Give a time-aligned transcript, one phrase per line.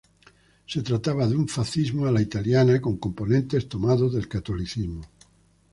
[0.65, 5.03] Se trataba de un fascismo a la italiana con componentes tomados del catolicismo.